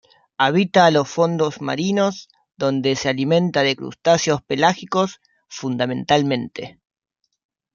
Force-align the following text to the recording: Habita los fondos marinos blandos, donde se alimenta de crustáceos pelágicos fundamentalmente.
Habita 0.39 0.89
los 0.89 1.07
fondos 1.07 1.61
marinos 1.61 2.25
blandos, 2.25 2.51
donde 2.57 2.95
se 2.95 3.07
alimenta 3.07 3.61
de 3.61 3.75
crustáceos 3.75 4.41
pelágicos 4.41 5.21
fundamentalmente. 5.47 6.79